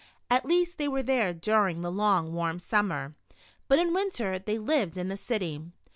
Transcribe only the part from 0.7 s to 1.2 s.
they were